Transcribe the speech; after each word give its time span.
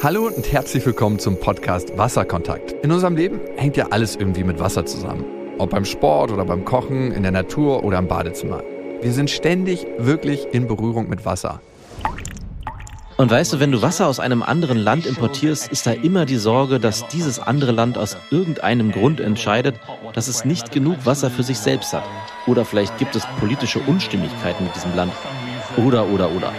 Hallo 0.00 0.26
und 0.28 0.52
herzlich 0.52 0.86
willkommen 0.86 1.18
zum 1.18 1.38
Podcast 1.40 1.98
Wasserkontakt. 1.98 2.72
In 2.84 2.92
unserem 2.92 3.16
Leben 3.16 3.40
hängt 3.56 3.76
ja 3.76 3.88
alles 3.90 4.14
irgendwie 4.14 4.44
mit 4.44 4.60
Wasser 4.60 4.86
zusammen. 4.86 5.24
Ob 5.58 5.70
beim 5.70 5.84
Sport 5.84 6.30
oder 6.30 6.44
beim 6.44 6.64
Kochen, 6.64 7.10
in 7.10 7.24
der 7.24 7.32
Natur 7.32 7.82
oder 7.82 7.98
im 7.98 8.06
Badezimmer. 8.06 8.62
Wir 9.00 9.12
sind 9.12 9.30
ständig 9.30 9.86
wirklich 9.98 10.46
in 10.52 10.68
Berührung 10.68 11.08
mit 11.08 11.24
Wasser. 11.24 11.60
Und 13.16 13.30
weißt 13.30 13.52
du, 13.52 13.60
wenn 13.60 13.72
du 13.72 13.82
Wasser 13.82 14.06
aus 14.06 14.20
einem 14.20 14.42
anderen 14.42 14.78
Land 14.78 15.06
importierst, 15.06 15.70
ist 15.70 15.86
da 15.86 15.92
immer 15.92 16.26
die 16.26 16.36
Sorge, 16.36 16.80
dass 16.80 17.06
dieses 17.08 17.38
andere 17.38 17.72
Land 17.72 17.98
aus 17.98 18.16
irgendeinem 18.30 18.90
Grund 18.90 19.20
entscheidet, 19.20 19.76
dass 20.14 20.28
es 20.28 20.44
nicht 20.44 20.72
genug 20.72 21.04
Wasser 21.04 21.30
für 21.30 21.42
sich 21.42 21.58
selbst 21.58 21.92
hat. 21.92 22.04
Oder 22.46 22.64
vielleicht 22.64 22.98
gibt 22.98 23.14
es 23.14 23.26
politische 23.38 23.80
Unstimmigkeiten 23.80 24.64
mit 24.64 24.74
diesem 24.74 24.94
Land. 24.96 25.12
Oder, 25.76 26.06
oder, 26.08 26.30
oder. 26.32 26.52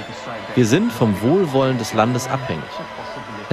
Wir 0.56 0.66
sind 0.66 0.92
vom 0.92 1.22
Wohlwollen 1.22 1.78
des 1.78 1.94
Landes 1.94 2.28
abhängig. 2.28 2.64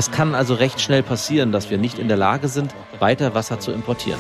Es 0.01 0.11
kann 0.11 0.35
also 0.35 0.55
recht 0.55 0.81
schnell 0.81 1.03
passieren, 1.03 1.53
dass 1.53 1.69
wir 1.69 1.77
nicht 1.77 1.99
in 1.99 2.09
der 2.09 2.17
Lage 2.17 2.49
sind, 2.49 2.75
weiter 3.01 3.35
Wasser 3.35 3.61
zu 3.61 3.71
importieren. 3.71 4.19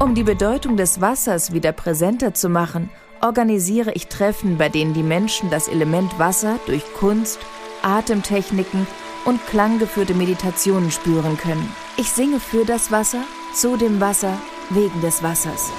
Um 0.00 0.14
die 0.14 0.22
Bedeutung 0.22 0.78
des 0.78 1.02
Wassers 1.02 1.52
wieder 1.52 1.72
präsenter 1.72 2.32
zu 2.32 2.48
machen, 2.48 2.88
organisiere 3.20 3.92
ich 3.92 4.06
Treffen, 4.06 4.56
bei 4.56 4.70
denen 4.70 4.94
die 4.94 5.02
Menschen 5.02 5.50
das 5.50 5.68
Element 5.68 6.18
Wasser 6.18 6.58
durch 6.64 6.82
Kunst, 6.94 7.40
Atemtechniken 7.82 8.86
und 9.26 9.46
klanggeführte 9.48 10.14
Meditationen 10.14 10.90
spüren 10.90 11.36
können. 11.36 11.70
Ich 11.98 12.10
singe 12.10 12.40
für 12.40 12.64
das 12.64 12.90
Wasser, 12.90 13.20
zu 13.54 13.76
dem 13.76 14.00
Wasser, 14.00 14.38
wegen 14.70 15.02
des 15.02 15.22
Wassers. 15.22 15.70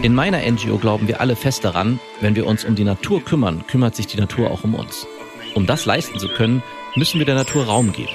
In 0.00 0.14
meiner 0.14 0.38
NGO 0.50 0.78
glauben 0.78 1.08
wir 1.08 1.20
alle 1.20 1.36
fest 1.36 1.62
daran, 1.62 2.00
wenn 2.22 2.34
wir 2.34 2.46
uns 2.46 2.64
um 2.64 2.74
die 2.74 2.84
Natur 2.84 3.22
kümmern, 3.22 3.66
kümmert 3.66 3.94
sich 3.94 4.06
die 4.06 4.18
Natur 4.18 4.50
auch 4.50 4.64
um 4.64 4.74
uns. 4.74 5.06
Um 5.54 5.66
das 5.66 5.84
leisten 5.84 6.18
zu 6.18 6.28
können, 6.28 6.62
müssen 6.96 7.18
wir 7.18 7.26
der 7.26 7.34
Natur 7.34 7.66
Raum 7.66 7.92
geben. 7.92 8.14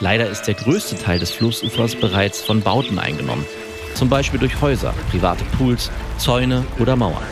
Leider 0.00 0.28
ist 0.28 0.42
der 0.44 0.54
größte 0.54 0.96
Teil 0.96 1.18
des 1.18 1.30
Flussufers 1.30 1.96
bereits 1.96 2.42
von 2.42 2.60
Bauten 2.60 2.98
eingenommen, 2.98 3.44
zum 3.94 4.08
Beispiel 4.08 4.38
durch 4.38 4.60
Häuser, 4.60 4.94
private 5.10 5.44
Pools, 5.56 5.90
Zäune 6.18 6.64
oder 6.78 6.96
Mauern. 6.96 7.24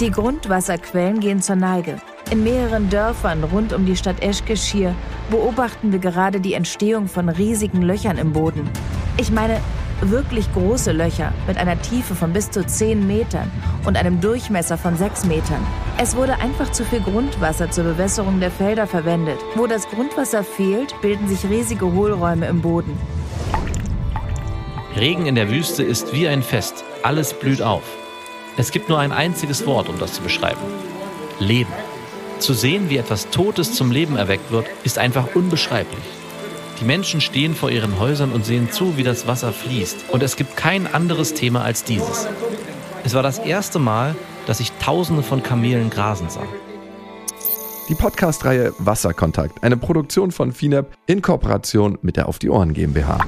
Die 0.00 0.10
Grundwasserquellen 0.10 1.20
gehen 1.20 1.40
zur 1.40 1.56
Neige. 1.56 2.00
In 2.30 2.44
mehreren 2.44 2.90
Dörfern 2.90 3.44
rund 3.44 3.72
um 3.72 3.86
die 3.86 3.96
Stadt 3.96 4.22
Eschgeschirr 4.22 4.94
beobachten 5.30 5.92
wir 5.92 5.98
gerade 5.98 6.40
die 6.40 6.54
Entstehung 6.54 7.08
von 7.08 7.28
riesigen 7.28 7.82
Löchern 7.82 8.18
im 8.18 8.32
Boden. 8.32 8.68
Ich 9.16 9.30
meine, 9.30 9.60
wirklich 10.02 10.52
große 10.52 10.92
Löcher 10.92 11.32
mit 11.46 11.58
einer 11.58 11.80
Tiefe 11.80 12.14
von 12.14 12.32
bis 12.32 12.50
zu 12.50 12.66
10 12.66 13.06
Metern 13.06 13.50
und 13.84 13.96
einem 13.96 14.20
Durchmesser 14.20 14.78
von 14.78 14.96
6 14.96 15.26
Metern. 15.26 15.66
Es 15.98 16.16
wurde 16.16 16.38
einfach 16.40 16.72
zu 16.72 16.84
viel 16.84 17.00
Grundwasser 17.00 17.70
zur 17.70 17.84
Bewässerung 17.84 18.40
der 18.40 18.50
Felder 18.50 18.86
verwendet. 18.86 19.38
Wo 19.54 19.66
das 19.66 19.88
Grundwasser 19.88 20.42
fehlt, 20.44 20.94
bilden 21.02 21.28
sich 21.28 21.48
riesige 21.50 21.92
Hohlräume 21.92 22.46
im 22.46 22.62
Boden. 22.62 22.98
Regen 24.96 25.26
in 25.26 25.34
der 25.34 25.50
Wüste 25.50 25.82
ist 25.82 26.12
wie 26.12 26.26
ein 26.26 26.42
Fest. 26.42 26.84
Alles 27.02 27.34
blüht 27.34 27.62
auf. 27.62 27.82
Es 28.56 28.72
gibt 28.72 28.88
nur 28.88 28.98
ein 28.98 29.12
einziges 29.12 29.66
Wort, 29.66 29.88
um 29.88 29.98
das 29.98 30.14
zu 30.14 30.22
beschreiben. 30.22 30.60
Leben. 31.38 31.72
Zu 32.38 32.54
sehen, 32.54 32.90
wie 32.90 32.96
etwas 32.96 33.30
Totes 33.30 33.74
zum 33.74 33.92
Leben 33.92 34.16
erweckt 34.16 34.50
wird, 34.50 34.66
ist 34.82 34.98
einfach 34.98 35.34
unbeschreiblich. 35.34 36.19
Die 36.80 36.86
Menschen 36.86 37.20
stehen 37.20 37.54
vor 37.54 37.70
ihren 37.70 37.98
Häusern 37.98 38.32
und 38.32 38.46
sehen 38.46 38.72
zu, 38.72 38.96
wie 38.96 39.02
das 39.02 39.26
Wasser 39.26 39.52
fließt. 39.52 40.06
Und 40.08 40.22
es 40.22 40.36
gibt 40.36 40.56
kein 40.56 40.86
anderes 40.86 41.34
Thema 41.34 41.62
als 41.62 41.84
dieses. 41.84 42.26
Es 43.04 43.12
war 43.12 43.22
das 43.22 43.38
erste 43.38 43.78
Mal, 43.78 44.16
dass 44.46 44.60
ich 44.60 44.72
Tausende 44.72 45.22
von 45.22 45.42
Kamelen 45.42 45.90
grasen 45.90 46.30
sah. 46.30 46.46
Die 47.90 47.94
Podcast-Reihe 47.94 48.72
Wasserkontakt, 48.78 49.62
eine 49.62 49.76
Produktion 49.76 50.30
von 50.30 50.52
FINAP 50.52 50.86
in 51.06 51.20
Kooperation 51.20 51.98
mit 52.00 52.16
der 52.16 52.28
Auf 52.28 52.38
die 52.38 52.48
Ohren 52.48 52.72
GmbH. 52.72 53.26